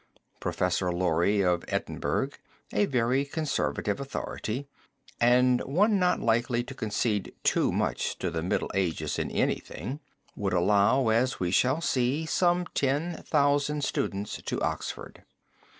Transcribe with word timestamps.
Professor 0.39 0.91
Laurie 0.91 1.41
of 1.41 1.63
Edinburgh, 1.67 2.29
a 2.73 2.87
very 2.87 3.23
conservative 3.23 3.99
authority 3.99 4.67
and 5.19 5.61
one 5.63 5.99
not 5.99 6.19
likely 6.19 6.63
to 6.63 6.73
concede 6.73 7.35
too 7.43 7.71
much 7.71 8.17
to 8.17 8.31
the 8.31 8.41
Middle 8.41 8.71
Ages 8.73 9.19
in 9.19 9.29
anything, 9.29 9.99
would 10.35 10.53
allow, 10.53 11.09
as 11.09 11.39
we 11.39 11.51
shall 11.51 11.81
see, 11.81 12.25
some 12.25 12.65
ten 12.73 13.21
thousand 13.27 13.83
students 13.83 14.41
to 14.41 14.59
Oxford. 14.63 15.21